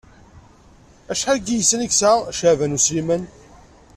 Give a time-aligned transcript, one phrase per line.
[1.11, 3.23] Acḥal n yiysan i yesɛa Caɛban U Sliman?